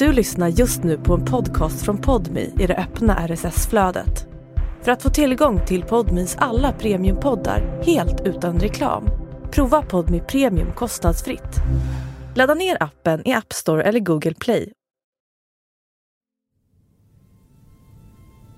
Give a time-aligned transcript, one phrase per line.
[0.00, 4.26] Du lyssnar just nu på en podcast från Podmi i det öppna RSS-flödet.
[4.82, 9.04] För att få tillgång till Podmis alla premiumpoddar helt utan reklam,
[9.50, 11.56] prova Podmi Premium kostnadsfritt.
[12.34, 14.72] Ladda ner appen i App Store eller Google Play.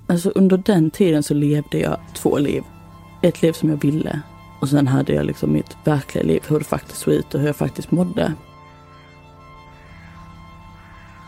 [0.08, 2.62] Alltså under den tiden så levde jag två liv.
[3.22, 4.20] Ett liv som jag ville
[4.60, 7.46] och sen hade jag liksom mitt verkliga liv, hur det faktiskt såg ut och hur
[7.46, 8.32] jag faktiskt mådde.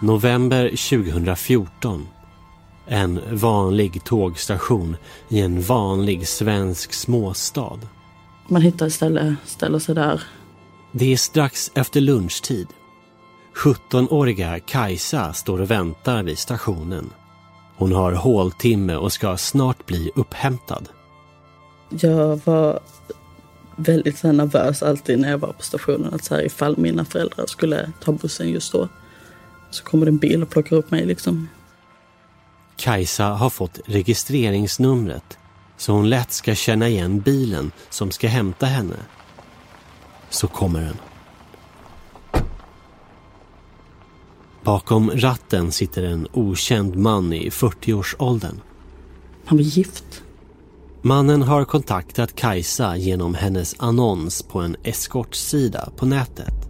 [0.05, 2.09] November 2014.
[2.87, 4.97] En vanlig tågstation
[5.29, 7.79] i en vanlig svensk småstad.
[8.49, 10.23] Man hittar ett ställe, ställer sig där.
[10.93, 12.67] Det är strax efter lunchtid.
[13.65, 17.11] 17-åriga Kajsa står och väntar vid stationen.
[17.77, 20.89] Hon har håltimme och ska snart bli upphämtad.
[21.89, 22.81] Jag var
[23.77, 26.15] väldigt nervös alltid när jag var på stationen.
[26.15, 28.89] Att så här, ifall mina föräldrar skulle ta bussen just då
[29.75, 31.49] så kommer det en bil och plockar upp mig liksom.
[32.77, 35.39] Kajsa har fått registreringsnumret
[35.77, 38.97] så hon lätt ska känna igen bilen som ska hämta henne.
[40.31, 40.97] Så kommer den.
[44.63, 48.61] Bakom ratten sitter en okänd man i 40-årsåldern.
[49.45, 50.23] Han var gift.
[51.03, 56.64] Mannen har kontaktat Kajsa genom hennes annons på en eskortsida på nätet.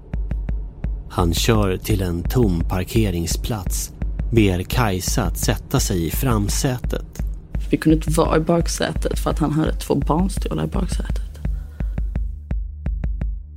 [1.15, 3.93] Han kör till en tom parkeringsplats,
[4.33, 7.23] ber Kajsa att sätta sig i framsätet.
[7.71, 11.39] Vi kunde inte vara i baksätet för att han hade två barnstolar i baksätet.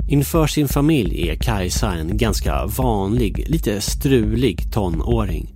[0.10, 5.54] Inför sin familj är Kajsa en ganska vanlig, lite strulig tonåring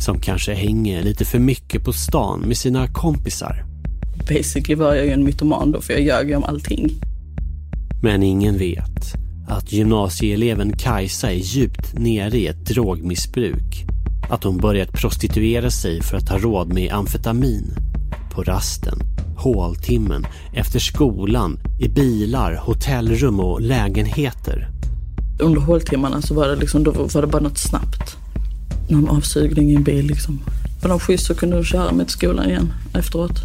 [0.00, 3.64] som kanske hänger lite för mycket på stan med sina kompisar.
[4.28, 6.90] Basically var jag ju en mytoman då, för jag ljög ju om allting.
[8.02, 13.84] Men ingen vet att gymnasieeleven Kajsa är djupt nere i ett drogmissbruk.
[14.30, 17.74] Att hon börjat prostituera sig för att ha råd med amfetamin.
[18.34, 18.98] På rasten,
[19.36, 24.68] håltimmen, efter skolan, i bilar, hotellrum och lägenheter.
[25.38, 28.16] Under håltimmarna så var det liksom, då var det bara något snabbt.
[28.88, 30.40] Någon avsugning i en bil liksom.
[30.82, 33.40] På någon skjuts så kunde de köra mig till skolan igen efteråt.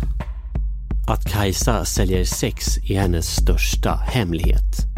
[1.08, 4.89] Att Kajsa säljer sex är hennes största hemlighet.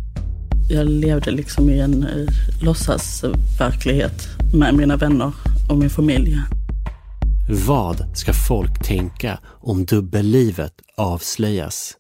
[0.74, 2.28] Jag levde liksom i en eh,
[2.62, 5.32] låtsasverklighet med mina vänner
[5.70, 6.38] och min familj.
[7.68, 11.94] Vad ska folk tänka om dubbellivet avslöjas?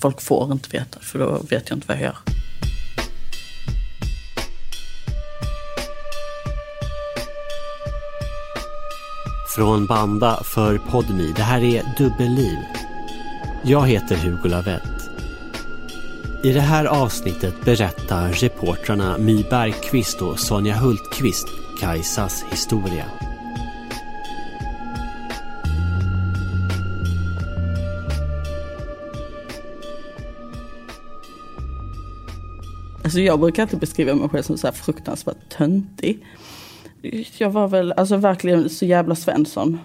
[0.00, 2.16] Folk får inte veta, för då vet jag inte vad jag gör.
[9.56, 11.32] Från Banda för Podmi.
[11.36, 12.58] Det här är Dubbelliv.
[13.62, 14.97] Jag heter Hugo Lavett.
[16.42, 21.48] I det här avsnittet berättar reportrarna My Bergqvist och Sonja Hultqvist
[21.80, 23.04] Kajsas historia.
[33.04, 36.26] Alltså jag brukar inte beskriva mig själv som så här fruktansvärt töntig.
[37.38, 39.78] Jag var väl alltså verkligen så jävla Svensson.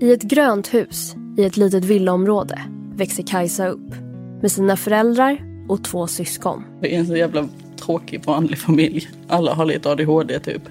[0.00, 3.94] I ett grönt hus i ett litet villaområde växer Kajsa upp
[4.42, 6.64] med sina föräldrar och två syskon.
[6.80, 9.08] Det är en så jävla tråkig vanlig familj.
[9.28, 10.62] Alla har lite ADHD typ.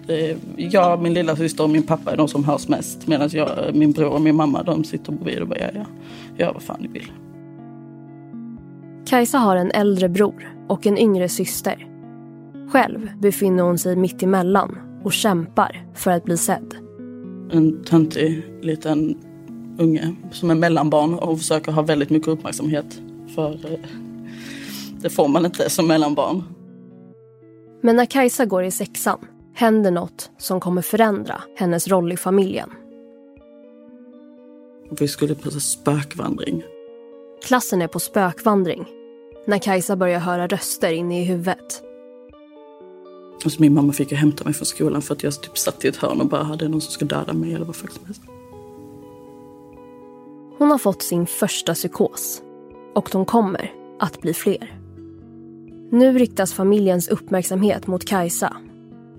[0.56, 3.08] Jag, min lilla syster och min pappa är de som hörs mest.
[3.08, 5.86] Medan jag, min bror och min mamma de sitter bredvid och bara ja, ja,
[6.38, 7.12] gör vad fan ni vill.
[9.06, 11.88] Kajsa har en äldre bror och en yngre syster.
[12.72, 16.76] Själv befinner hon sig mitt emellan och kämpar för att bli sedd.
[17.52, 19.16] En töntig liten
[19.80, 23.02] unge som är mellanbarn och försöker ha väldigt mycket uppmärksamhet.
[23.36, 23.80] För eh,
[25.02, 26.44] det får man inte som mellanbarn.
[27.82, 29.20] Men när Kajsa går i sexan
[29.54, 32.70] händer något som kommer förändra hennes roll i familjen.
[35.00, 36.64] Vi skulle på spökvandring.
[37.44, 38.86] Klassen är på spökvandring
[39.48, 41.84] när Kajsa börjar höra röster inne i huvudet.
[43.46, 45.86] Och så min mamma fick ju hämta mig från skolan för att jag typ satt
[45.86, 48.06] i ett hörn och bara hade någon som ska döda mig eller vad fuck som
[48.06, 48.22] helst.
[50.60, 52.42] Hon har fått sin första psykos
[52.96, 54.80] och de kommer att bli fler.
[55.92, 58.58] Nu riktas familjens uppmärksamhet mot Kajsa.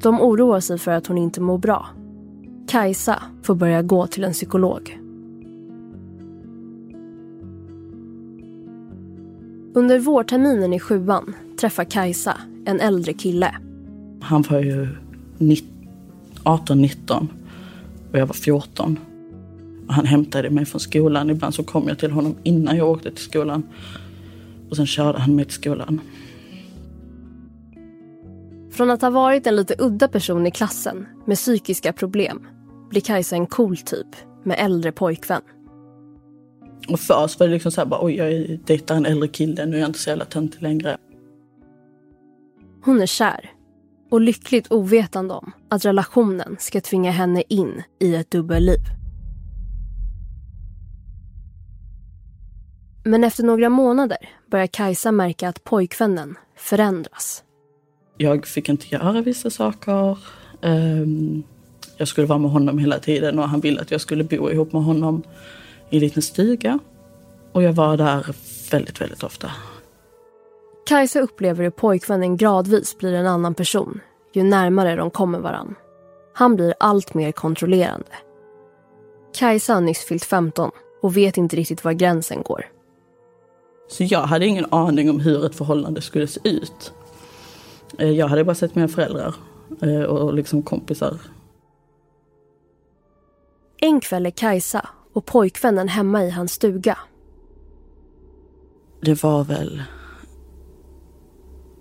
[0.02, 1.86] De oroar sig för att hon inte mår bra.
[2.68, 4.98] Kajsa får börja gå till en psykolog.
[9.74, 13.54] Under vårterminen i sjuan träffar Kajsa en äldre kille.
[14.20, 14.88] Han var ju
[16.44, 17.26] 18-19
[18.12, 18.98] och jag var 14.
[19.90, 21.30] Han hämtade mig från skolan.
[21.30, 23.62] Ibland så kom jag till honom innan jag åkte till skolan.
[24.70, 26.00] Och sen körde han mig till skolan.
[28.70, 32.46] Från att ha varit en lite udda person i klassen med psykiska problem
[32.90, 34.06] blir Kajsa en cool typ
[34.44, 35.42] med äldre pojkvän.
[36.88, 39.76] Och först var det liksom så här bara, oj jag dejtar en äldre kille, nu
[39.76, 40.96] är jag inte så jävla töntig längre.
[42.84, 43.50] Hon är kär
[44.10, 48.99] och lyckligt ovetande om att relationen ska tvinga henne in i ett dubbelliv.
[53.04, 54.18] Men efter några månader
[54.50, 57.44] börjar Kajsa märka att pojkvännen förändras.
[58.16, 60.18] Jag fick inte göra vissa saker.
[60.62, 61.42] Um,
[61.96, 64.72] jag skulle vara med honom hela tiden och han ville att jag skulle bo ihop
[64.72, 65.22] med honom
[65.90, 66.78] i en liten stuga.
[67.52, 68.26] Och jag var där
[68.70, 69.50] väldigt, väldigt ofta.
[70.86, 74.00] Kajsa upplever hur pojkvännen gradvis blir en annan person
[74.32, 75.74] ju närmare de kommer varann.
[76.34, 78.12] Han blir allt mer kontrollerande.
[79.34, 80.70] Kajsa har nyss fyllt 15
[81.02, 82.66] och vet inte riktigt var gränsen går.
[83.90, 86.92] Så jag hade ingen aning om hur ett förhållande skulle se ut.
[87.98, 89.34] Eh, jag hade bara sett mina föräldrar
[89.82, 91.18] eh, och liksom kompisar.
[93.80, 96.98] En kväll är Kajsa och pojkvännen hemma i hans stuga.
[99.00, 99.82] Det var väl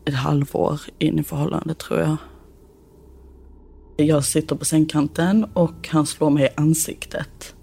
[0.05, 2.17] ett halvår in i förhållandet tror jag.
[3.97, 7.55] Jag sitter på sängkanten och han slår mig i ansiktet.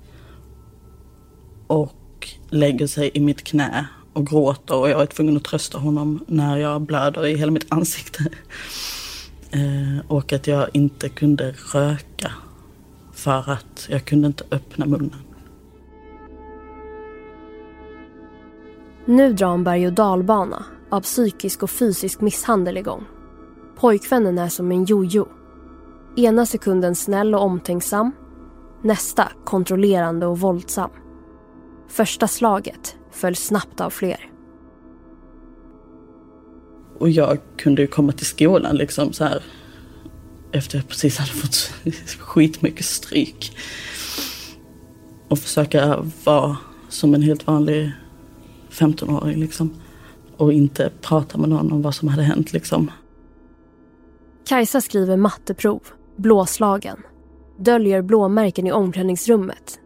[1.67, 6.25] Och lägger sig i mitt knä och gråter och jag är tvungen att trösta honom
[6.27, 8.25] när jag blöder i hela mitt ansikte.
[9.51, 12.33] Eh, och att jag inte kunde röka
[13.13, 15.23] för att jag kunde inte öppna munnen.
[19.05, 23.05] Nu drar en berg och dalbana av psykisk och fysisk misshandel igång.
[23.77, 25.29] Pojkvännen är som en jojo.
[26.17, 28.13] Ena sekunden snäll och omtänksam.
[28.83, 30.91] Nästa kontrollerande och våldsam.
[31.89, 34.31] Första slaget föll snabbt av fler.
[36.99, 39.43] Och jag kunde ju komma till skolan liksom så här
[40.53, 41.73] efter jag precis hade fått
[42.19, 43.57] skitmycket stryk.
[45.29, 46.57] Och försöka vara
[46.89, 47.93] som en helt vanlig
[48.71, 49.71] 15-åring liksom.
[50.37, 52.91] Och inte prata med någon om vad som hade hänt liksom.
[54.47, 55.83] Kajsa skriver matteprov,
[56.17, 57.03] blåslagen.
[57.59, 59.81] Döljer blåmärken i omklädningsrummet.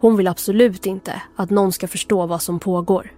[0.00, 3.12] Hon vill absolut inte att någon ska förstå vad som pågår.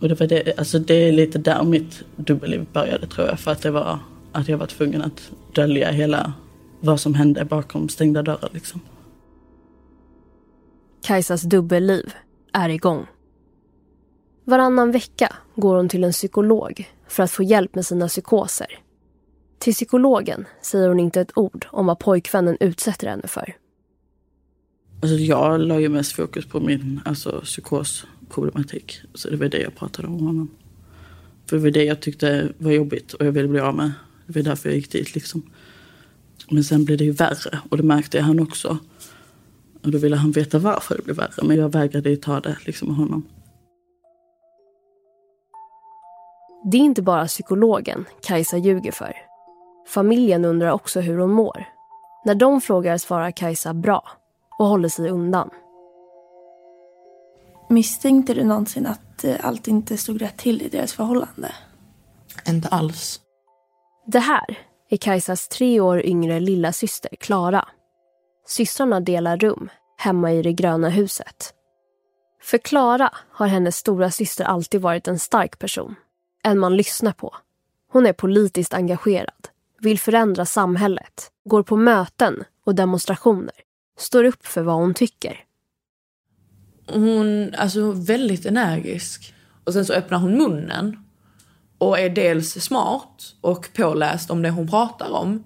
[0.00, 3.40] Och det, var det, alltså det är lite där mitt dubbelliv började tror jag.
[3.40, 3.98] För att det var
[4.32, 6.32] att jag var tvungen att dölja hela
[6.80, 8.80] vad som hände bakom stängda dörrar liksom.
[11.02, 12.12] Kajsas dubbelliv
[12.52, 13.06] är igång.
[14.44, 18.78] Varannan vecka går hon till en psykolog för att få hjälp med sina psykoser.
[19.58, 23.54] Till psykologen säger hon inte ett ord om vad pojkvännen utsätter henne för.
[25.02, 29.00] Alltså jag la ju mest fokus på min alltså, psykosproblematik.
[29.14, 30.50] Så det var det jag pratade om honom.
[31.46, 33.92] För det var det jag tyckte var jobbigt och jag ville bli av med.
[34.26, 35.42] Det var därför jag gick dit liksom.
[36.50, 38.78] Men sen blev det ju värre och det märkte han också.
[39.82, 41.42] Och då ville han veta varför det blev värre.
[41.42, 43.26] Men jag vägrade ju ta det liksom med honom.
[46.64, 49.12] Det är inte bara psykologen Kajsa ljuger för.
[49.88, 51.64] Familjen undrar också hur hon mår.
[52.24, 54.21] När de frågar svarar Kajsa bra
[54.62, 55.50] och håller sig undan.
[57.68, 61.52] Misstänkte du någonsin att eh, allt inte stod rätt till i deras förhållande?
[62.48, 63.20] Inte alls.
[64.06, 64.58] Det här
[64.90, 67.68] är Kajsas tre år yngre lilla syster Klara.
[68.46, 71.54] Systrarna delar rum hemma i det gröna huset.
[72.42, 75.94] För Klara har hennes stora syster alltid varit en stark person.
[76.42, 77.34] En man lyssnar på.
[77.92, 79.48] Hon är politiskt engagerad,
[79.80, 83.54] vill förändra samhället, går på möten och demonstrationer,
[83.98, 85.44] står upp för vad hon tycker.
[86.86, 89.34] Hon är alltså väldigt energisk.
[89.64, 90.96] Och sen så öppnar hon munnen
[91.78, 95.44] och är dels smart och påläst om det hon pratar om.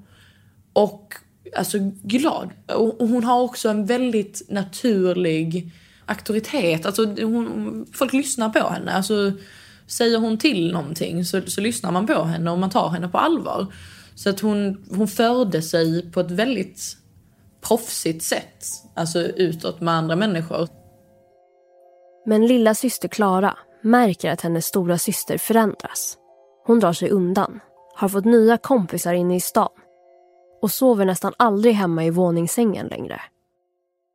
[0.72, 1.14] Och
[1.56, 2.50] alltså glad.
[2.66, 5.72] Och hon har också en väldigt naturlig
[6.06, 6.86] auktoritet.
[6.86, 8.92] Alltså hon, folk lyssnar på henne.
[8.92, 9.32] Alltså,
[9.86, 13.18] säger hon till någonting så, så lyssnar man på henne och man tar henne på
[13.18, 13.66] allvar.
[14.14, 16.96] Så att hon, hon förde sig på ett väldigt
[17.68, 18.64] proffsigt sätt.
[18.94, 20.68] Alltså utåt med andra människor.
[22.26, 26.16] Men lilla syster Klara märker att hennes stora syster förändras.
[26.66, 27.60] Hon drar sig undan,
[27.94, 29.68] har fått nya kompisar inne i stan
[30.62, 33.20] och sover nästan aldrig hemma i våningssängen längre.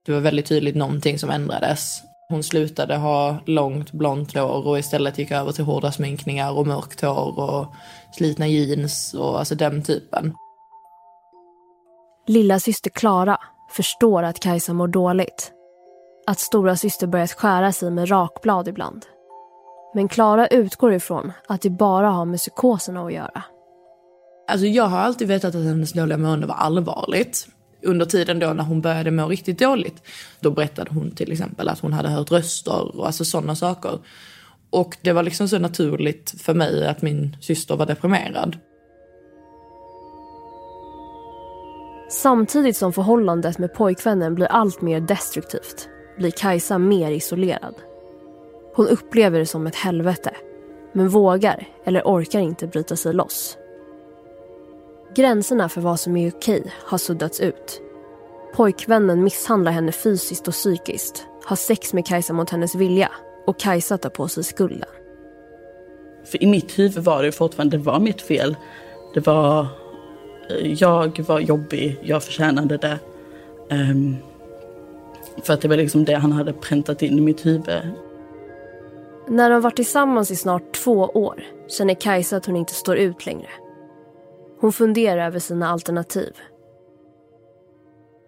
[0.05, 2.01] Det var väldigt tydligt någonting som ändrades.
[2.29, 7.01] Hon slutade ha långt blont hår och istället gick över till hårda sminkningar och mörkt
[7.01, 7.73] hår och
[8.17, 10.33] slitna jeans och alltså den typen.
[12.31, 13.37] Lilla syster Klara
[13.71, 15.51] förstår att Kajsa mår dåligt.
[16.27, 19.05] Att stora syster börjat skära sig med rakblad ibland.
[19.95, 23.43] Men Klara utgår ifrån att det bara har med psykoserna att göra.
[24.47, 27.47] Alltså jag har alltid vetat att hennes dåliga mående var allvarligt.
[27.83, 30.03] Under tiden då när hon började må riktigt dåligt,
[30.39, 33.99] då berättade hon till exempel att hon hade hört röster och alltså sådana saker.
[34.69, 38.57] Och det var liksom så naturligt för mig att min syster var deprimerad.
[42.11, 47.75] Samtidigt som förhållandet med pojkvännen blir allt mer destruktivt blir Kajsa mer isolerad.
[48.75, 50.35] Hon upplever det som ett helvete
[50.93, 53.57] men vågar eller orkar inte bryta sig loss.
[55.15, 57.81] Gränserna för vad som är okej har suddats ut.
[58.55, 63.11] Pojkvännen misshandlar henne fysiskt och psykiskt, har sex med Kajsa mot hennes vilja
[63.47, 64.89] och Kajsa tar på sig skulden.
[66.25, 68.55] För i mitt huvud var det fortfarande, det var mitt fel.
[69.13, 69.67] Det var,
[70.59, 72.99] jag var jobbig, jag förtjänade det.
[73.69, 74.17] Um,
[75.43, 77.81] för att det var liksom det han hade präntat in i mitt huvud.
[79.27, 83.25] När de varit tillsammans i snart två år känner Kajsa att hon inte står ut
[83.25, 83.49] längre.
[84.59, 86.33] Hon funderar över sina alternativ.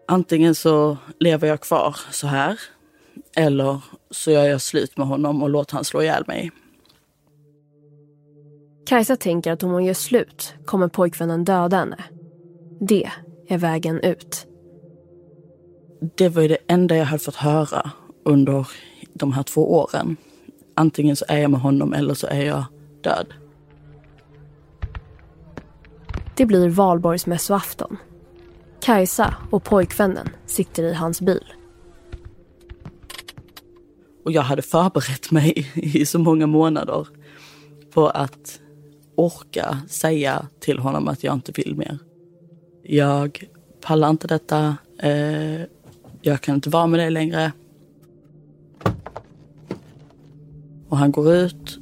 [0.08, 2.60] Antingen så lever jag kvar så här
[3.36, 6.52] eller så gör jag slut med honom och låter han slå ihjäl mig.
[8.86, 12.04] Kajsa tänker att om hon gör slut kommer pojkvännen döda henne.
[12.80, 13.10] Det
[13.48, 14.48] är vägen ut.
[16.16, 17.92] Det var ju det enda jag hade fått höra
[18.26, 18.68] under
[19.14, 20.18] de här två åren.
[20.76, 22.64] Antingen så är jag med honom eller så är jag
[23.02, 23.34] död.
[26.36, 27.98] Det blir valborgsmässoafton.
[28.82, 31.54] Kajsa och pojkvännen sitter i hans bil.
[34.26, 37.08] Och jag hade förberett mig i så många månader
[37.94, 38.60] på att
[39.16, 41.98] orka säga till honom att jag inte vill mer.
[42.84, 43.44] Jag
[43.82, 44.78] pallar inte detta.
[45.00, 45.62] Eh,
[46.22, 47.52] jag kan inte vara med dig längre.
[50.90, 51.80] Och han går ut.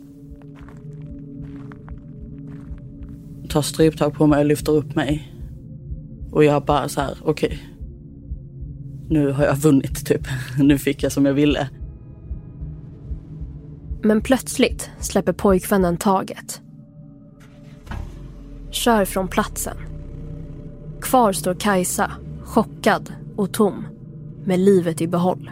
[3.50, 5.34] Tar stryptag på mig och lyfter upp mig.
[6.32, 7.48] Och jag bara så här, okej.
[7.48, 7.60] Okay.
[9.10, 10.28] Nu har jag vunnit typ.
[10.60, 11.70] Nu fick jag som jag ville.
[14.04, 16.62] Men plötsligt släpper pojkvännen taget.
[18.72, 19.78] Kör från platsen.
[21.02, 22.12] Kvar står Kajsa,
[22.44, 23.88] chockad och tom,
[24.46, 25.52] med livet i behåll.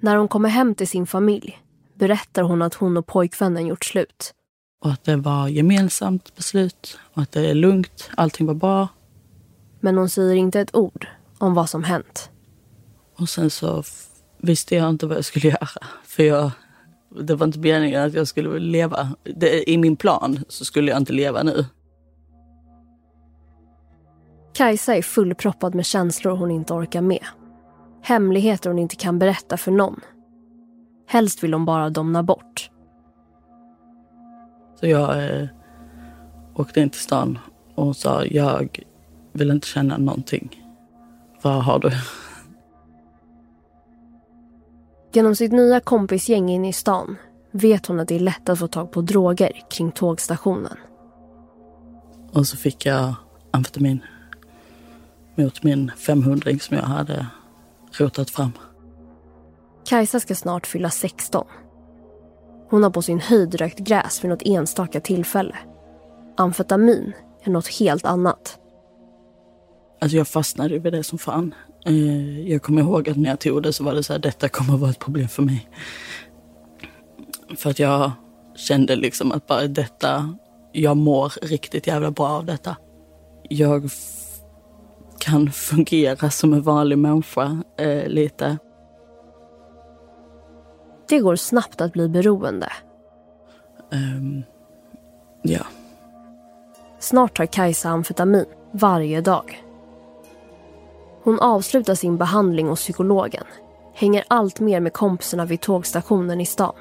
[0.00, 1.58] När hon kommer hem till sin familj
[1.94, 4.34] berättar hon att hon och pojkvännen gjort slut.
[4.80, 8.88] Och att det var gemensamt beslut och att det är lugnt, allting var bra.
[9.80, 11.06] Men hon säger inte ett ord
[11.38, 12.30] om vad som hänt.
[13.16, 13.82] Och sen så
[14.38, 15.68] visste jag inte vad jag skulle göra.
[16.04, 16.50] För jag,
[17.10, 19.08] det var inte meningen att jag skulle leva.
[19.36, 21.64] Det, I min plan så skulle jag inte leva nu.
[24.54, 27.24] Kajsa är fullproppad med känslor hon inte orkar med.
[28.02, 30.00] Hemligheter hon inte kan berätta för någon.
[31.06, 32.70] Helst vill hon bara domna bort.
[34.80, 35.48] Så jag eh,
[36.54, 37.38] åkte in till stan
[37.74, 38.84] och sa jag
[39.32, 40.64] vill inte känna någonting.
[41.42, 41.90] Vad har du?
[45.12, 47.16] Genom sitt nya kompisgäng inne i stan
[47.50, 50.76] vet hon att det är lätt att få tag på droger kring tågstationen.
[52.32, 53.14] Och så fick jag
[53.50, 54.00] amfetamin
[55.34, 57.26] mot min 500 som jag hade
[57.92, 58.52] rotat fram.
[59.84, 61.46] Kajsa ska snart fylla 16.
[62.70, 65.56] Hon har på sin höjd rökt gräs vid något enstaka tillfälle.
[66.36, 67.12] Amfetamin
[67.42, 68.58] är något helt annat.
[70.00, 71.54] Alltså jag fastnade vid det som fan.
[71.88, 74.48] Eh, jag kommer ihåg att när jag tog det så var det så här, detta
[74.48, 75.68] kommer att vara ett problem för mig.
[77.56, 78.12] För att jag
[78.56, 80.34] kände liksom att bara detta,
[80.72, 82.76] jag mår riktigt jävla bra av detta.
[83.48, 83.90] Jag
[85.18, 88.58] kan fungera som en vanlig människa eh, lite.
[91.08, 92.72] Det går snabbt att bli beroende.
[93.92, 94.42] Um,
[95.42, 95.66] ja.
[96.98, 99.67] Snart tar Kajsa amfetamin varje dag.
[101.28, 103.44] Hon avslutar sin behandling hos psykologen.
[103.94, 106.72] Hänger allt mer med kompisarna vid tågstationen i stan.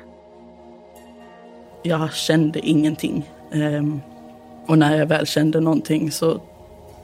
[1.84, 3.30] Jag kände ingenting.
[3.51, 4.01] Ehm,
[4.68, 6.42] och när jag väl kände någonting så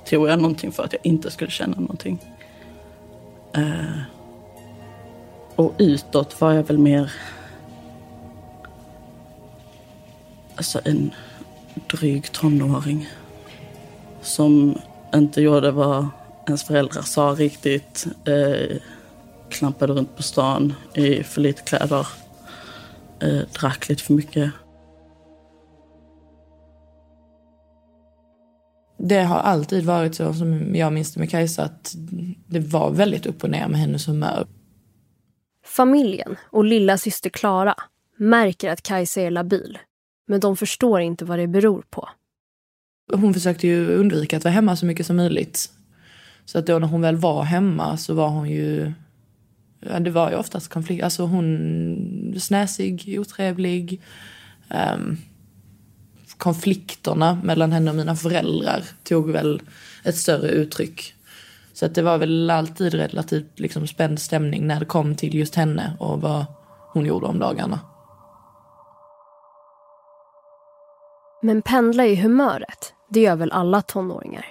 [0.06, 2.20] tog jag någonting för att jag inte skulle känna någonting.
[3.54, 4.00] Ehm,
[5.56, 7.14] och utåt var jag väl mer
[10.56, 11.12] alltså en
[11.92, 13.10] dryg tonåring
[14.22, 14.78] som
[15.14, 16.08] inte gjorde vad
[16.48, 18.08] ens föräldrar sa riktigt.
[18.26, 18.78] Eh,
[19.50, 22.08] klampade runt på stan i för lite kläder.
[23.22, 24.52] Eh, drack lite för mycket.
[28.98, 31.96] Det har alltid varit så som jag minns det med Kajsa att
[32.48, 34.48] det var väldigt upp och ner med hennes humör.
[35.66, 37.76] Familjen och lilla syster Klara
[38.18, 39.78] märker att Kajsa är labil
[40.28, 42.10] Men de förstår inte vad det beror på.
[43.14, 45.70] Hon försökte ju undvika att vara hemma så mycket som möjligt.
[46.46, 48.94] Så att då när hon väl var hemma så var hon ju...
[49.80, 51.04] Ja, det var ju oftast konflikt.
[51.04, 54.02] Alltså hon snäsig, otrevlig.
[54.96, 55.18] Um,
[56.38, 59.62] konflikterna mellan henne och mina föräldrar tog väl
[60.04, 61.14] ett större uttryck.
[61.74, 65.56] Så att det var väl alltid relativt liksom, spänd stämning när det kom till just
[65.56, 66.46] henne och vad
[66.94, 67.80] hon gjorde om dagarna.
[71.42, 74.46] Men pendla i humöret, det gör väl alla tonåringar?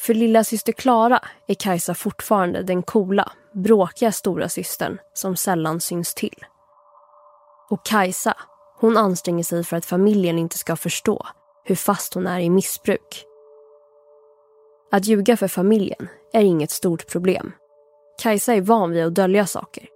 [0.00, 6.14] För lilla syster Klara är Kajsa fortfarande den coola, bråkiga stora systern som sällan syns
[6.14, 6.44] till.
[7.70, 8.36] Och Kajsa,
[8.76, 11.26] hon anstränger sig för att familjen inte ska förstå
[11.64, 13.24] hur fast hon är i missbruk.
[14.92, 17.52] Att ljuga för familjen är inget stort problem.
[18.22, 19.88] Kajsa är van vid att dölja saker.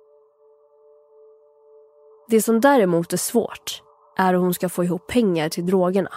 [2.28, 3.82] Det som däremot är svårt
[4.16, 6.12] är hur hon ska få ihop pengar till drogerna.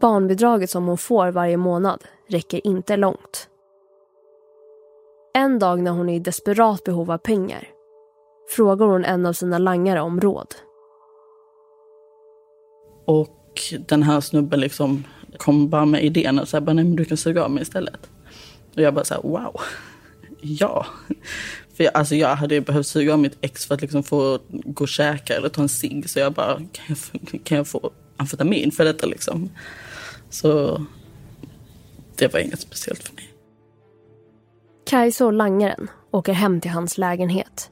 [0.00, 3.48] Barnbidraget som hon får varje månad räcker inte långt.
[5.34, 7.68] En dag när hon är i desperat behov av pengar
[8.56, 10.54] frågar hon en av sina langare om råd.
[13.06, 15.04] Och den här snubben liksom
[15.36, 18.10] kom bara med idén och sa nej men du kan suga av mig istället.
[18.74, 19.60] Och jag bara så här, wow,
[20.40, 20.86] ja.
[21.76, 24.84] För jag, alltså jag hade behövt suga av mitt ex för att liksom få gå
[24.84, 26.10] och käka eller ta en cigg.
[26.10, 29.50] Så jag bara, kan jag, få, kan jag få amfetamin för detta liksom?
[30.30, 30.80] Så
[32.18, 33.34] det var inget speciellt för mig.
[34.86, 37.70] Kajsa och langaren åker hem till hans lägenhet.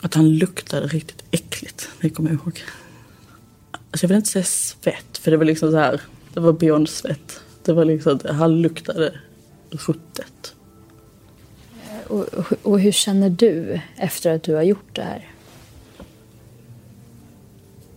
[0.00, 2.62] Att han luktade riktigt äckligt, det kommer jag ihåg.
[3.72, 6.00] Alltså jag vill inte säga svett, för det var liksom så här,
[6.34, 7.40] det var beyond svett.
[7.64, 9.20] Det var liksom, han luktade
[9.70, 10.54] ruttet.
[12.06, 12.26] Och,
[12.62, 15.28] och hur känner du efter att du har gjort det här?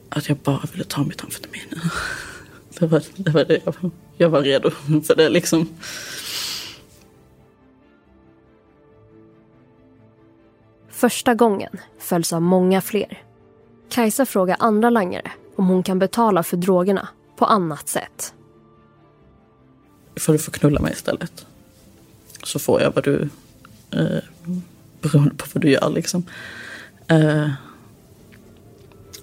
[0.09, 1.61] Att jag bara ville ta mitt amfetamin.
[2.79, 3.91] Det var det, var det jag,
[4.23, 4.69] jag var redo
[5.07, 5.67] för det liksom.
[10.89, 13.23] Första gången följs av många fler.
[13.89, 17.07] Kajsa frågar andra langare om hon kan betala för drogerna
[17.37, 18.33] på annat sätt.
[20.15, 21.45] Får du få knulla mig istället?
[22.43, 23.29] Så får jag vad du...
[23.91, 24.23] Eh,
[25.01, 26.25] beroende på vad du gör liksom.
[27.07, 27.49] Eh,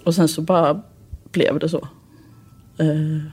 [0.03, 0.81] och sen så bara
[1.31, 1.87] blev det så.
[2.77, 3.31] Eh,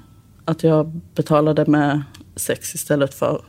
[0.48, 2.02] att jag betalade med
[2.36, 3.44] sex istället för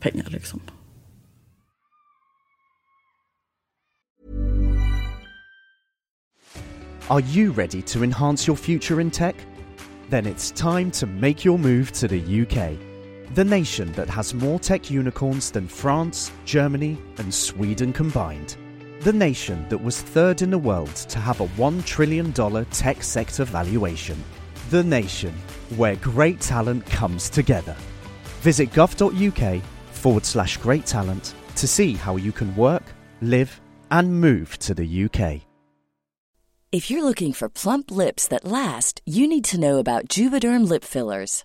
[0.00, 0.60] pengar liksom.
[7.08, 9.34] Are you ready to enhance your future in tech?
[10.10, 12.78] Then it's time to make your move to the UK,
[13.34, 18.56] the nation that has more tech unicorns than France, Germany, and Sweden combined.
[19.00, 22.32] The nation that was third in the world to have a $1 trillion
[22.70, 24.16] tech sector valuation.
[24.70, 25.32] The nation
[25.76, 27.76] where great talent comes together.
[28.40, 32.82] Visit gov.uk forward slash great talent to see how you can work,
[33.20, 33.60] live,
[33.92, 35.42] and move to the UK.
[36.72, 40.82] If you're looking for plump lips that last, you need to know about Juvederm lip
[40.82, 41.44] fillers.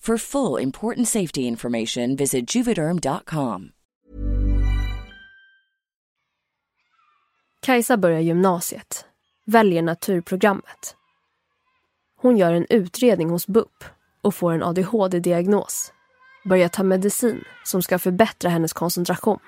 [0.00, 3.70] For full important safety information, visit juvederm.com.
[7.62, 9.04] Kajsa börjar gymnasiet,
[9.46, 10.96] väljer naturprogrammet.
[12.16, 13.84] Hon gör en utredning hos BUP
[14.22, 15.92] och får en ADHD-diagnos.
[16.44, 19.40] Börjar ta medicin som ska förbättra hennes koncentration.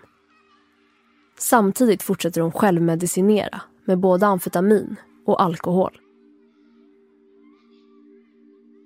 [1.38, 6.00] Samtidigt fortsätter hon självmedicinera med både amfetamin och alkohol.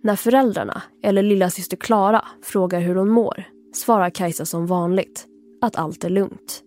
[0.05, 5.27] När föräldrarna, eller lilla syster Klara, frågar hur hon mår svarar Kajsa som vanligt
[5.61, 6.63] att allt är lugnt.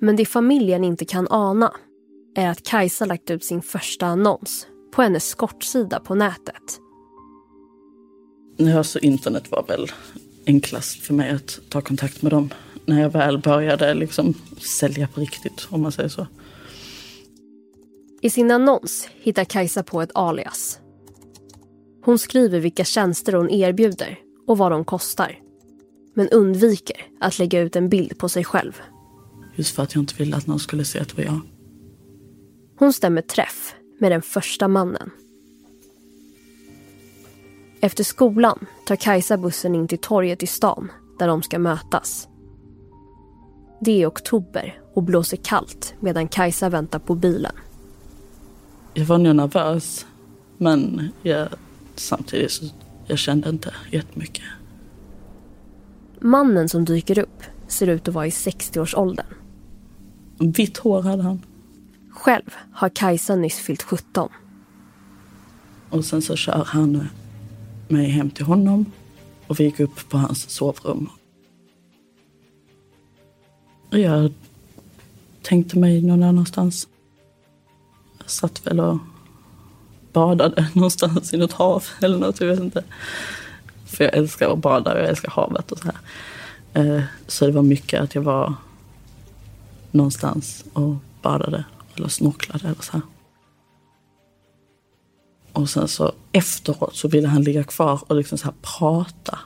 [0.00, 1.72] Men det familjen inte kan ana
[2.34, 6.80] är att Kajsa lagt ut sin första annons på hennes skortsida på nätet.
[8.56, 9.86] Ja, så internet var väl
[10.46, 12.50] enklast för mig att ta kontakt med dem.
[12.86, 14.34] När jag väl började liksom
[14.80, 16.26] sälja på riktigt, om man säger så.
[18.20, 20.81] I sin annons hittar Kajsa på ett alias.
[22.04, 25.38] Hon skriver vilka tjänster hon erbjuder och vad de kostar.
[26.14, 28.80] Men undviker att lägga ut en bild på sig själv.
[29.54, 31.40] Just för att jag inte ville att någon skulle se att det var jag.
[32.78, 35.10] Hon stämmer träff med den första mannen.
[37.80, 42.28] Efter skolan tar Kajsa bussen in till torget i stan där de ska mötas.
[43.80, 47.52] Det är oktober och blåser kallt medan Kajsa väntar på bilen.
[48.94, 50.06] Jag var nog nervös.
[50.58, 51.48] Men jag,
[51.96, 52.64] samtidigt så
[53.06, 54.44] jag kände inte jättemycket.
[56.20, 59.26] Mannen som dyker upp ser ut att vara i 60-årsåldern.
[60.38, 61.42] Vitt hår hade han.
[62.10, 64.28] Själv har Kajsa nyss fyllt 17.
[65.90, 67.08] Och sen så kör han
[67.88, 68.86] mig hem till honom
[69.46, 71.08] och vi gick upp på hans sovrum.
[73.90, 74.32] Jag
[75.42, 76.88] tänkte mig någon annanstans.
[78.18, 78.98] Jag satt väl och
[80.12, 82.84] badade någonstans i något hav eller något, jag vet inte.
[83.86, 85.96] För jag älskar att bada och jag älskar havet och så här.
[86.74, 88.54] Eh, så det var mycket att jag var
[89.90, 91.64] någonstans och badade
[91.96, 93.02] eller snorklade eller så här.
[95.52, 99.38] Och sen så efteråt så ville han ligga kvar och liksom så här prata.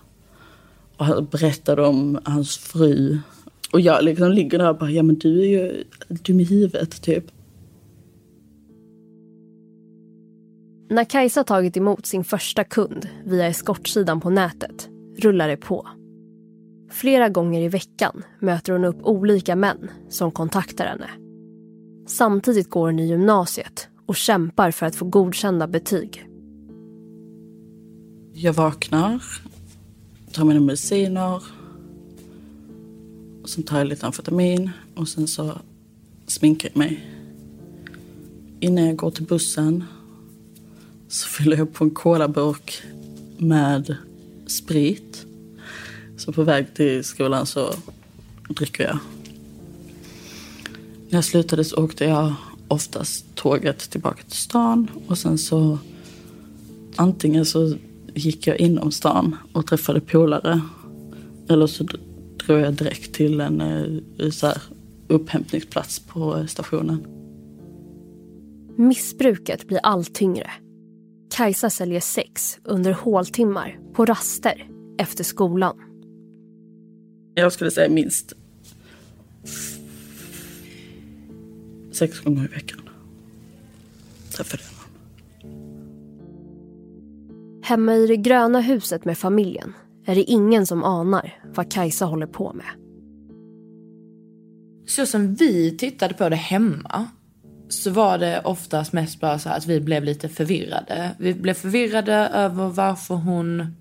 [0.96, 3.18] Och han berättade om hans fru.
[3.72, 7.02] Och jag liksom ligger där och bara, ja men du är ju dum i huvudet
[7.02, 7.24] typ.
[10.88, 15.88] När Kajsa tagit emot sin första kund via eskortsidan på nätet rullar det på.
[16.90, 21.10] Flera gånger i veckan möter hon upp olika män som kontaktar henne.
[22.06, 26.28] Samtidigt går hon i gymnasiet och kämpar för att få godkända betyg.
[28.32, 29.22] Jag vaknar,
[30.32, 31.42] tar mina mediciner.
[33.42, 35.58] Och sen tar jag lite amfetamin och sen så
[36.26, 37.06] sminkar jag mig.
[38.60, 39.84] Innan jag går till bussen
[41.16, 42.82] så fyller jag på en kolaburk
[43.38, 43.96] med
[44.46, 45.26] sprit.
[46.16, 47.74] Så på väg till skolan så
[48.48, 48.98] dricker jag.
[51.08, 52.34] När jag slutade så åkte jag
[52.68, 55.78] oftast tåget tillbaka till stan och sen så
[56.96, 57.76] antingen så
[58.14, 60.60] gick jag inom stan och träffade polare
[61.48, 61.84] eller så
[62.46, 64.62] drog jag direkt till en eh, så här,
[65.08, 67.06] upphämtningsplats på stationen.
[68.76, 70.50] Missbruket blir allt tyngre.
[71.36, 74.68] Kajsa säljer sex under håltimmar på raster
[74.98, 75.76] efter skolan.
[77.34, 78.32] Jag skulle säga minst
[81.92, 82.80] sex gånger i veckan.
[84.36, 84.82] Träffade jag någon.
[87.62, 89.72] Hemma i det gröna huset med familjen
[90.06, 92.70] är det ingen som anar vad Kajsa håller på med.
[94.86, 97.08] Så som vi tittade på det hemma
[97.68, 101.10] så var det oftast mest bara så att vi blev lite förvirrade.
[101.18, 103.76] Vi blev förvirrade över varför hon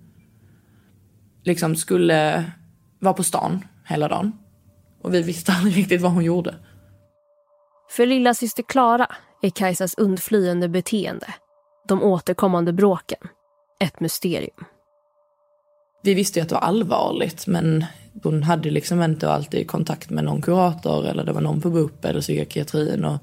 [1.44, 2.44] liksom skulle
[2.98, 4.32] vara på stan hela dagen.
[5.02, 6.54] Och vi visste aldrig riktigt vad hon gjorde.
[7.90, 9.06] För lilla syster Klara
[9.42, 11.34] är Kajsas undflyende beteende,
[11.88, 13.18] de återkommande bråken,
[13.80, 14.64] ett mysterium.
[16.02, 17.84] Vi visste ju att det var allvarligt men
[18.22, 22.04] hon hade liksom inte alltid kontakt med någon kurator eller det var någon på BUP
[22.04, 23.04] eller psykiatrin.
[23.04, 23.18] Och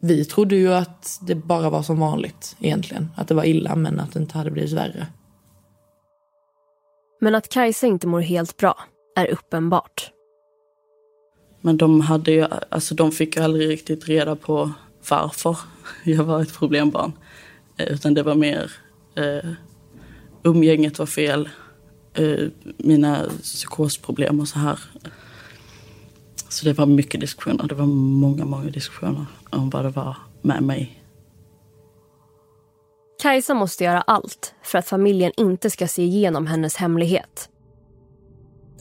[0.00, 3.10] vi trodde ju att det bara var som vanligt egentligen.
[3.16, 5.06] Att det var illa men att det inte hade blivit värre.
[7.20, 8.78] Men att Kajsa inte mår helt bra
[9.16, 10.10] är uppenbart.
[11.60, 14.70] Men de, hade ju, alltså de fick ju aldrig riktigt reda på
[15.10, 15.56] varför
[16.04, 17.12] jag var ett problembarn.
[17.76, 18.72] Eh, Utan det var mer
[19.16, 19.50] eh,
[20.42, 21.48] umgänget var fel,
[22.14, 24.78] eh, mina psykosproblem och så här.
[26.48, 27.68] Så det var mycket diskussioner.
[27.68, 29.26] Det var många, många diskussioner
[29.56, 31.02] vad det var med mig.
[33.22, 37.48] Kajsa måste göra allt för att familjen inte ska se igenom hennes hemlighet.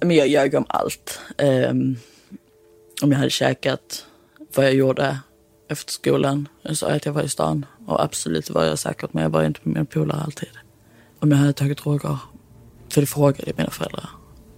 [0.02, 1.20] Men jag ljög om allt.
[1.38, 1.98] Um,
[3.02, 4.06] om jag hade käkat,
[4.56, 5.20] vad jag gjorde
[5.70, 6.48] efter skolan.
[6.62, 9.44] Jag sa att jag var i stan och absolut var jag säkert men jag var
[9.44, 10.50] inte med mina polare alltid.
[11.20, 12.18] Om jag hade tagit droger,
[12.90, 14.10] för det frågade mina föräldrar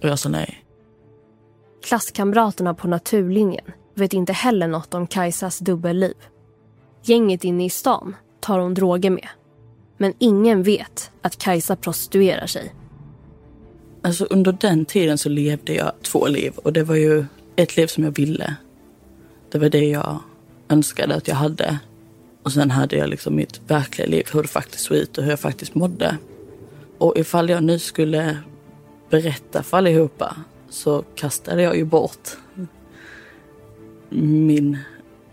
[0.02, 0.64] och jag sa nej.
[1.84, 3.64] Klasskamraterna på naturlinjen
[3.98, 6.14] vet inte heller något om Kajsas dubbelliv.
[7.02, 9.28] Gänget inne i stan tar hon droger med.
[9.96, 12.74] Men ingen vet att Kajsa prostituerar sig.
[14.02, 17.24] Alltså under den tiden så levde jag två liv och det var ju
[17.56, 18.54] ett liv som jag ville.
[19.50, 20.18] Det var det jag
[20.68, 21.78] önskade att jag hade.
[22.42, 25.30] Och sen hade jag liksom mitt verkliga liv, hur det faktiskt såg ut och hur
[25.30, 26.16] jag faktiskt mådde.
[26.98, 28.38] Och ifall jag nu skulle
[29.10, 30.36] berätta för allihopa
[30.70, 32.28] så kastade jag ju bort
[34.10, 34.78] min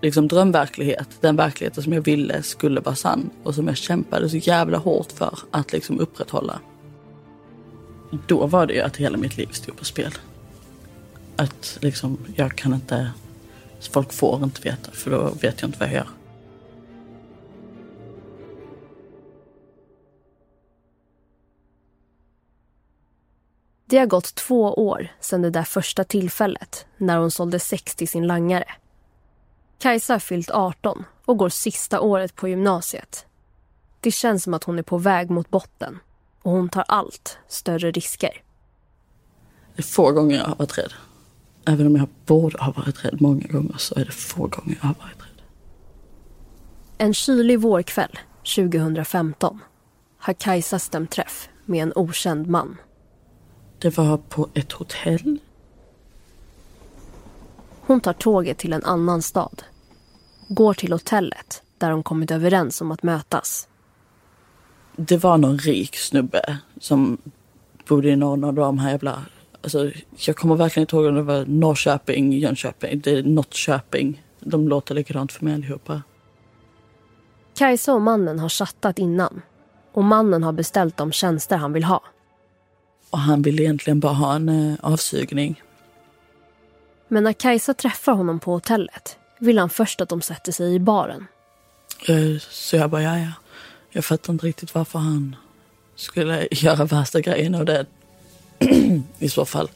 [0.02, 1.10] liksom, drömverklighet.
[1.22, 5.12] Den verkligheten som jag ville skulle vara sann och som jag kämpade så jävla hårt
[5.12, 6.60] för att liksom, upprätthålla.
[8.28, 10.12] Då var det ju att hela mitt liv stod på spel.
[11.36, 13.12] Att liksom, jag kan inte...
[13.92, 16.08] Folk får inte veta för då vet jag inte vad jag gör.
[23.86, 28.08] Det har gått två år sedan det där första tillfället när hon sålde sex till
[28.08, 28.66] sin langare.
[29.80, 33.26] Kajsa har fyllt 18 och går sista året på gymnasiet.
[34.00, 36.00] Det känns som att hon är på väg mot botten
[36.42, 38.42] och hon tar allt större risker.
[39.76, 40.94] Det är få gånger jag har varit rädd.
[41.66, 44.88] Även om jag borde ha varit rädd många gånger så är det få gånger jag
[44.88, 45.42] har varit rädd.
[46.98, 48.20] En kylig vårkväll
[48.56, 49.60] 2015
[50.18, 52.78] har Kajsa stämt träff med en okänd man.
[53.80, 55.40] Det var på ett hotell.
[57.82, 59.64] Hon tar tåget till en annan stad.
[60.48, 63.68] Går till hotellet där de kommit överens om att mötas.
[64.96, 67.18] Det var någon rik snubbe som
[67.88, 69.22] bodde i någon av de här jävla...
[69.62, 74.24] Alltså, jag kommer verkligen inte ihåg om det var Norrköping, Jönköping, det är Norrköping.
[74.40, 76.02] De låter likadant för mig allihopa.
[77.56, 79.42] Kajsa och mannen har chattat innan.
[79.92, 82.02] Och mannen har beställt de tjänster han vill ha.
[83.16, 85.62] Och han ville egentligen bara ha en eh, avsugning.
[87.08, 90.80] Men när Kajsa träffar honom på hotellet vill han först att de sätter sig i
[90.80, 91.28] baren.
[92.08, 93.32] Eh, Så jag bara, ja, ja.
[93.90, 95.36] Jag fattar inte riktigt varför han
[95.96, 97.86] skulle göra värsta grejen av det.
[99.20, 99.70] I så fall.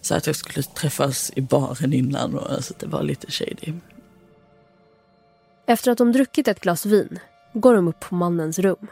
[0.00, 3.72] Så att jag skulle träffas i baren innan och alltså, det var lite shady.
[5.66, 7.18] Efter att de druckit ett glas vin
[7.52, 8.86] går de upp på mannens rum.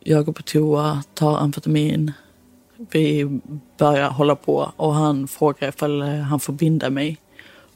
[0.00, 2.12] Jag går på toa, tar amfetamin.
[2.88, 3.40] Vi
[3.78, 7.18] börjar hålla på och han frågar ifall eh, han får binda mig.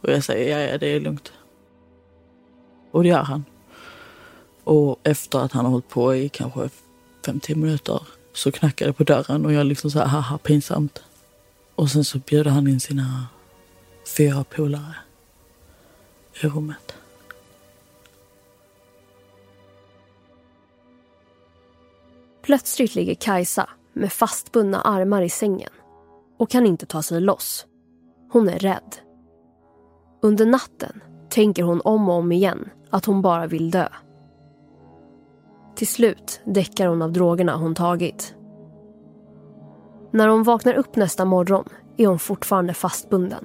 [0.01, 1.33] Och jag säger ja, ja, det är lugnt.
[2.91, 3.45] Och det gör han.
[4.65, 6.69] Och efter att han har hållit på i kanske
[7.27, 11.03] 5-10 minuter så knackar det på dörren och jag liksom så här, haha pinsamt.
[11.75, 13.27] Och sen så bjuder han in sina
[14.17, 14.95] fyra polare
[16.43, 16.95] i rummet.
[22.43, 25.71] Plötsligt ligger Kajsa med fastbundna armar i sängen
[26.39, 27.67] och kan inte ta sig loss.
[28.33, 28.97] Hon är rädd.
[30.23, 33.89] Under natten tänker hon om och om igen att hon bara vill dö.
[35.75, 38.35] Till slut däckar hon av drogerna hon tagit.
[40.11, 43.45] När hon vaknar upp nästa morgon är hon fortfarande fastbunden.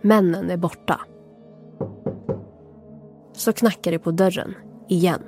[0.00, 1.00] Männen är borta.
[3.32, 4.54] Så knackar det på dörren
[4.88, 5.22] igen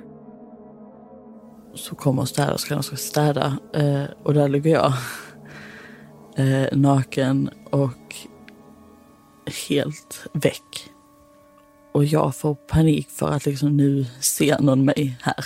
[1.79, 4.93] så kommer städerskan och ska städa eh, och där ligger jag
[6.35, 8.15] eh, naken och
[9.69, 10.89] helt väck.
[11.91, 15.45] Och jag får panik för att liksom nu ser någon mig här.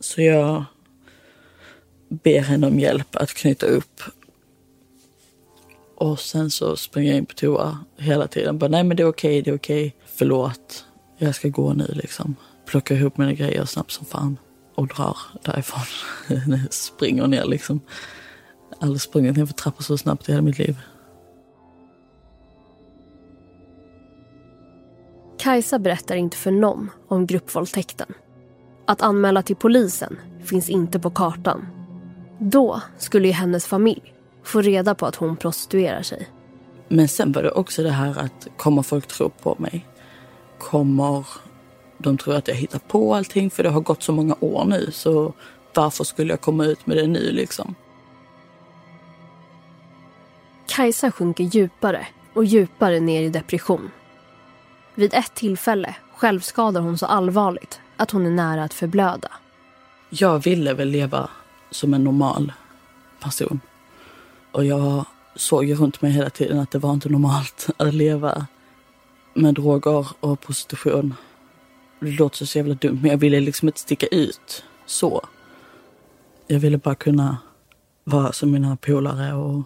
[0.00, 0.64] Så jag
[2.08, 4.02] ber henne om hjälp att knyta upp.
[5.96, 8.58] Och sen så springer jag in på toa hela tiden.
[8.58, 9.96] Bara, nej men det är okej, det är okej.
[10.06, 10.84] Förlåt,
[11.18, 12.36] jag ska gå nu liksom.
[12.66, 14.38] Plockar ihop mina grejer snabbt som fan
[14.74, 15.82] och drar därifrån.
[16.70, 17.80] Springer ner liksom.
[18.80, 20.78] Aldrig sprungit ner för trappor så snabbt i hela mitt liv.
[25.38, 28.14] Kajsa berättar inte för någon om gruppvåldtäkten.
[28.90, 31.66] Att anmäla till polisen finns inte på kartan.
[32.38, 36.28] Då skulle ju hennes familj få reda på att hon prostituerar sig.
[36.88, 39.86] Men sen var det också det här att kommer folk tro på mig?
[40.58, 41.26] Kommer
[41.98, 43.50] de tro att jag hittar på allting?
[43.50, 45.32] För det har gått så många år nu så
[45.74, 47.74] varför skulle jag komma ut med det nu liksom?
[50.66, 53.90] Kajsa sjunker djupare och djupare ner i depression.
[54.94, 59.28] Vid ett tillfälle självskadar hon så allvarligt att hon är nära att förblöda.
[60.10, 61.28] Jag ville väl leva
[61.70, 62.52] som en normal
[63.20, 63.60] person.
[64.52, 65.04] Och jag
[65.36, 68.46] såg ju runt mig hela tiden att det var inte normalt att leva
[69.34, 71.14] med droger och prostitution.
[72.00, 75.26] Det låter så jävla dumt men jag ville liksom inte sticka ut så.
[76.46, 77.36] Jag ville bara kunna
[78.04, 79.62] vara som mina polare och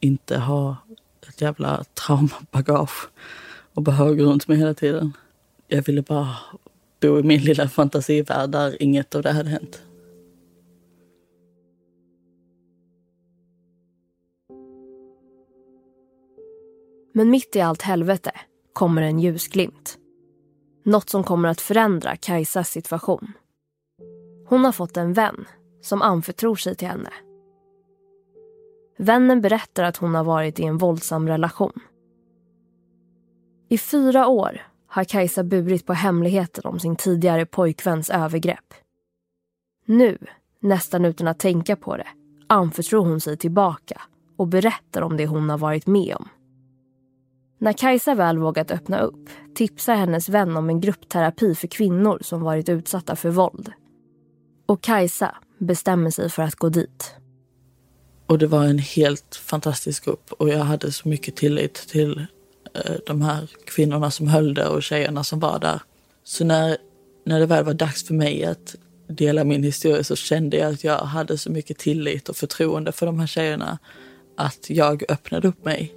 [0.00, 0.76] inte ha
[1.28, 3.08] ett jävla traumabagage
[3.74, 5.12] och behög runt mig hela tiden.
[5.68, 6.36] Jag ville bara
[7.00, 9.82] bo i min lilla fantasivärld där inget av det hade hänt.
[17.12, 18.30] Men mitt i allt helvete
[18.72, 19.98] kommer en ljusglimt.
[20.84, 23.32] Något som kommer att förändra Kajsas situation.
[24.46, 25.44] Hon har fått en vän
[25.80, 27.10] som anförtror sig till henne.
[28.98, 31.80] Vännen berättar att hon har varit i en våldsam relation.
[33.68, 38.74] I fyra år har Kajsa burit på hemligheten om sin tidigare pojkväns övergrepp.
[39.86, 40.18] Nu,
[40.60, 42.08] nästan utan att tänka på det,
[42.46, 44.02] anförtror hon sig tillbaka
[44.36, 46.28] och berättar om det hon har varit med om.
[47.58, 52.40] När Kajsa väl vågat öppna upp tipsar hennes vän om en gruppterapi för kvinnor som
[52.40, 53.72] varit utsatta för våld.
[54.66, 57.14] Och Kajsa bestämmer sig för att gå dit.
[58.26, 62.26] Och det var en helt fantastisk grupp och jag hade så mycket tillit till
[63.06, 65.80] de här kvinnorna som höll det och tjejerna som var där.
[66.24, 66.76] Så när,
[67.24, 68.76] när det väl var dags för mig att
[69.08, 73.06] dela min historia så kände jag att jag hade så mycket tillit och förtroende för
[73.06, 73.78] de här tjejerna
[74.36, 75.94] att jag öppnade upp mig.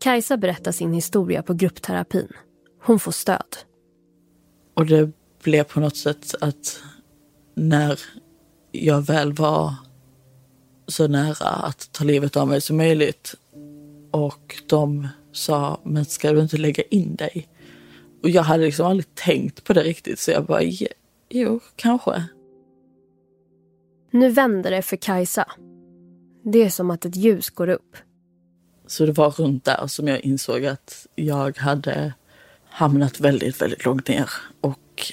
[0.00, 2.28] Kajsa berättar sin historia på gruppterapin.
[2.82, 3.56] Hon får stöd.
[4.74, 5.10] Och det
[5.42, 6.80] blev på något sätt att
[7.54, 8.00] när
[8.72, 9.74] jag väl var
[10.86, 13.34] så nära att ta livet av mig som möjligt
[14.10, 17.48] och de sa, men ska du inte lägga in dig?
[18.22, 20.62] Och jag hade liksom aldrig tänkt på det riktigt så jag bara,
[21.28, 22.24] jo, kanske.
[24.10, 25.46] Nu vänder det för Kajsa.
[26.44, 27.96] Det är som att ett ljus går upp.
[28.86, 32.14] Så det var runt där som jag insåg att jag hade
[32.70, 35.12] hamnat väldigt, väldigt långt ner och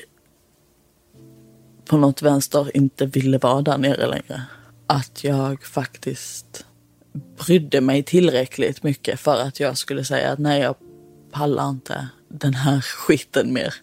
[1.85, 4.41] på något vänster inte ville vara där nere längre.
[4.87, 6.65] Att jag faktiskt
[7.37, 10.75] brydde mig tillräckligt mycket för att jag skulle säga att nej, jag
[11.31, 13.73] pallar inte den här skiten mer.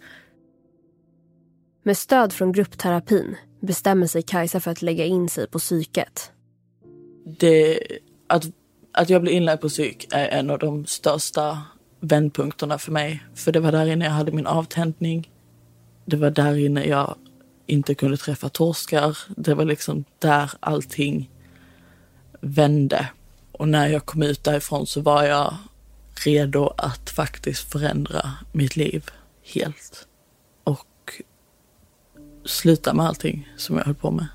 [1.82, 6.32] Med stöd från gruppterapin bestämmer sig Kajsa för att lägga in sig på psyket.
[7.38, 7.78] Det,
[8.26, 8.44] att,
[8.92, 11.62] att jag blev inlagd på psyk är en av de största
[12.00, 13.22] vändpunkterna för mig.
[13.34, 15.30] För det var där inne jag hade min avtändning.
[16.04, 17.14] Det var där inne jag
[17.66, 19.18] inte kunde träffa torskar.
[19.36, 21.30] Det var liksom där allting
[22.40, 23.08] vände.
[23.52, 25.54] Och när jag kom ut därifrån så var jag
[26.24, 29.04] redo att faktiskt förändra mitt liv
[29.54, 30.06] helt.
[30.64, 31.22] Och
[32.44, 34.26] sluta med allting som jag höll på med.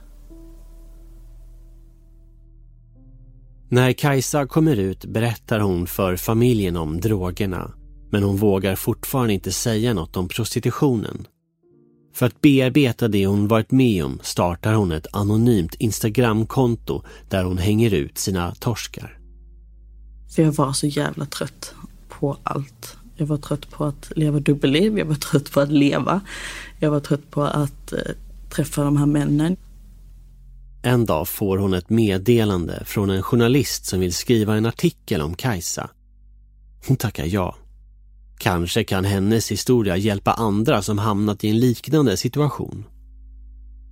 [3.70, 7.72] När Kajsa kommer ut berättar hon för familjen om drogerna.
[8.10, 11.28] Men hon vågar fortfarande inte säga något om prostitutionen.
[12.18, 17.58] För att bearbeta det hon varit med om startar hon ett anonymt Instagramkonto där hon
[17.58, 19.20] hänger ut sina torskar.
[20.36, 21.74] För jag var så jävla trött
[22.10, 22.98] på allt.
[23.16, 26.22] Jag var trött på att leva dubbelliv, jag var trött på att leva.
[26.80, 28.00] Jag var trött på att eh,
[28.50, 29.58] träffa de här männen.
[30.82, 35.36] En dag får hon ett meddelande från en journalist som vill skriva en artikel om
[35.36, 35.90] Kajsa.
[36.88, 37.56] Hon tackar ja.
[38.38, 42.86] Kanske kan hennes historia hjälpa andra som hamnat i en liknande situation.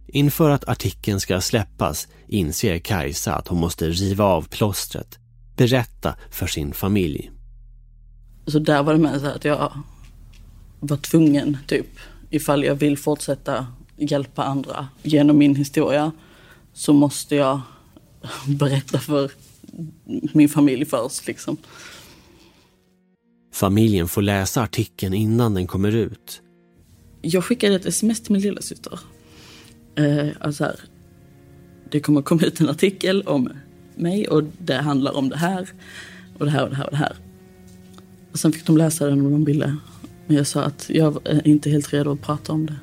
[0.08, 5.19] Inför att artikeln ska släppas inser Kajsa att hon måste riva av plåstret,
[5.58, 7.31] berätta för sin familj.
[8.47, 9.71] Så där var det med så att jag
[10.79, 16.12] var tvungen, typ, ifall jag vill fortsätta hjälpa andra genom min historia
[16.73, 17.62] så måste jag
[18.47, 19.31] berätta för
[20.34, 21.27] min familj först.
[21.27, 21.58] Liksom.
[23.55, 26.41] Familjen får läsa artikeln innan den kommer ut.
[27.21, 28.99] Jag skickade ett sms till min lillasyster.
[29.95, 30.79] Eh, alltså här,
[31.91, 33.49] det kommer komma ut en artikel om
[33.95, 35.69] mig och det handlar om det här
[36.37, 37.15] och det här och det här och det här.
[38.31, 39.77] Och sen fick de läsa den om de ville.
[40.27, 42.75] Men jag sa att jag är inte helt redo att prata om det.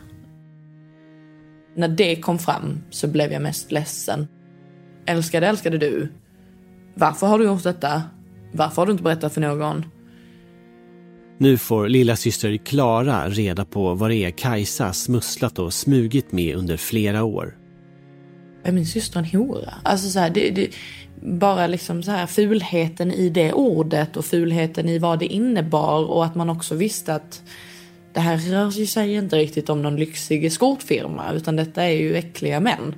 [1.74, 4.28] När det kom fram så blev jag mest ledsen.
[5.06, 6.08] Älskade, älskade du.
[6.94, 8.02] Varför har du gjort detta?
[8.52, 9.84] Varför har du inte berättat för någon?
[11.38, 16.56] Nu får lilla syster Klara reda på vad det är Kajsa smusslat och smugit med
[16.56, 17.56] under flera år.
[18.64, 19.74] Är min syster en hora?
[19.82, 20.70] Alltså så här, det, det,
[21.22, 26.24] bara liksom så här fulheten i det ordet och fulheten i vad det innebar och
[26.24, 27.42] att man också visste att
[28.12, 32.60] det här rör sig inte riktigt om någon lyxig eskortfirma utan detta är ju äckliga
[32.60, 32.94] män.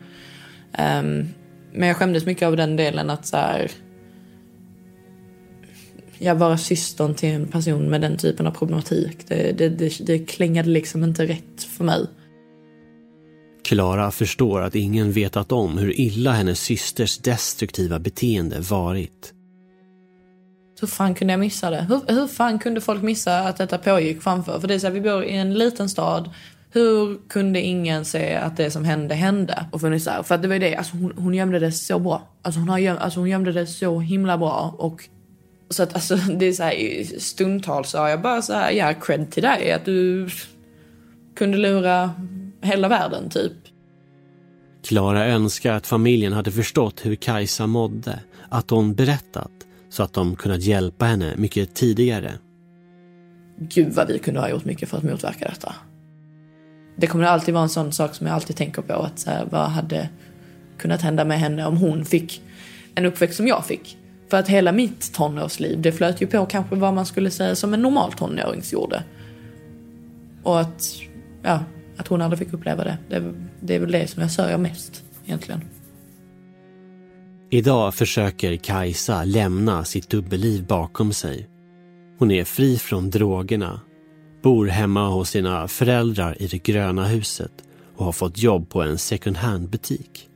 [0.78, 1.28] Um,
[1.72, 3.70] men jag skämdes mycket av den delen att så här,
[6.24, 9.28] ja, vara systern till en person med den typen av problematik.
[9.28, 12.06] Det, det, det, det klängade liksom inte rätt för mig.
[13.64, 19.32] Klara förstår att ingen vetat om hur illa hennes systers destruktiva beteende varit.
[20.80, 21.86] Hur fan kunde jag missa det?
[21.88, 24.60] Hur, hur fan kunde folk missa att detta pågick framför?
[24.60, 26.30] För det är så här, vi bor i en liten stad.
[26.70, 29.66] Hur kunde ingen se att det som hände hände?
[29.72, 31.98] Och för, så här, för att det var det, alltså hon, hon gömde det så
[31.98, 32.28] bra.
[32.42, 34.74] Alltså hon, har göm, alltså hon gömde det så himla bra.
[34.78, 35.08] Och
[35.74, 39.30] så att alltså det är så här, stundtals sa jag bara så här, ja cred
[39.30, 40.28] till dig att du
[41.36, 42.10] kunde lura
[42.60, 43.52] hela världen typ.
[44.84, 48.18] Klara önskar att familjen hade förstått hur Kajsa mådde,
[48.48, 49.50] att hon berättat
[49.88, 52.32] så att de kunnat hjälpa henne mycket tidigare.
[53.58, 55.74] Gud vad vi kunde ha gjort mycket för att motverka detta.
[56.96, 58.92] Det kommer alltid vara en sån sak som jag alltid tänker på.
[58.92, 60.08] Att så här, vad hade
[60.78, 62.42] kunnat hända med henne om hon fick
[62.94, 63.98] en uppväxt som jag fick?
[64.34, 67.74] För att hela mitt tonårsliv, det flöt ju på kanske vad man skulle säga som
[67.74, 69.04] en normal tonåring gjorde.
[70.42, 70.94] Och att,
[71.42, 71.60] ja,
[71.96, 72.98] att hon aldrig fick uppleva det.
[73.08, 73.34] det.
[73.60, 75.60] Det är väl det som jag sörjer mest egentligen.
[77.50, 81.48] Idag försöker Kajsa lämna sitt dubbelliv bakom sig.
[82.18, 83.80] Hon är fri från drogerna,
[84.42, 87.52] bor hemma hos sina föräldrar i det gröna huset
[87.96, 90.28] och har fått jobb på en second hand-butik.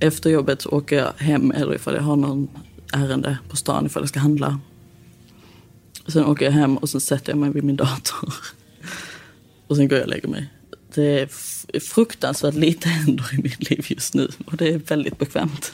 [0.00, 2.48] Efter jobbet så åker jag hem eller ifall jag har någon
[2.92, 4.60] ärende på stan ifall jag ska handla.
[6.06, 8.34] Sen åker jag hem och sen sätter jag mig vid min dator.
[9.66, 10.52] Och sen går jag och lägger mig.
[10.94, 11.28] Det är
[11.80, 15.72] fruktansvärt lite händer i mitt liv just nu och det är väldigt bekvämt.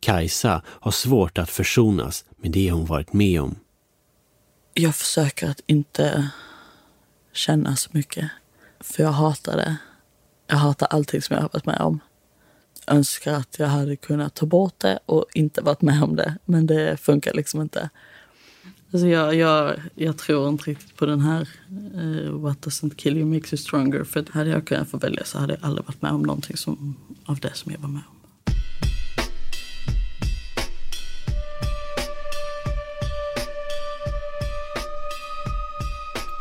[0.00, 3.56] Kajsa har svårt att försonas med det hon varit med om.
[4.74, 6.30] Jag försöker att inte
[7.32, 8.30] känna så mycket.
[8.80, 9.76] För jag hatar det.
[10.46, 12.00] Jag hatar allting som jag har varit med om.
[12.86, 16.34] Önskar att jag hade kunnat ta bort det och inte varit med om det.
[16.44, 17.90] Men det funkar liksom inte.
[18.92, 21.48] Alltså jag, jag, jag tror inte riktigt på den här
[21.94, 24.04] uh, What doesn't kill you makes you stronger.
[24.04, 26.96] För hade jag kunnat få välja så hade jag aldrig varit med om någonting som,
[27.24, 28.14] av det som jag var med om.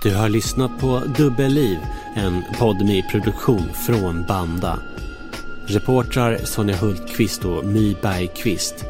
[0.04, 1.78] Du har lyssnat på Dubbelliv,
[2.16, 2.78] en podd
[3.12, 4.93] produktion från Banda.
[5.68, 8.86] Reportrar Sonja Hultqvist och My Bergqvist.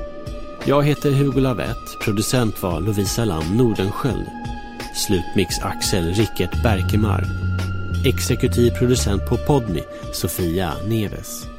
[0.65, 4.26] Jag heter Hugo Lavett, producent var Lovisa Lam Nordenskjöld.
[4.95, 7.24] Slutmix Axel Rickert Berkemar.
[8.05, 11.53] Exekutiv producent på Podmi, Sofia Neves.